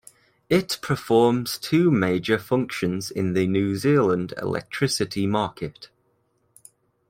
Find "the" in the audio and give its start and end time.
3.33-3.45